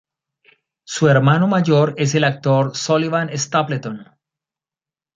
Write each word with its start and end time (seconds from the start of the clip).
Su 0.83 1.09
hermano 1.09 1.45
mayor 1.47 1.93
es 1.95 2.15
el 2.15 2.23
actor 2.23 2.75
Sullivan 2.75 3.29
Stapleton. 3.37 4.07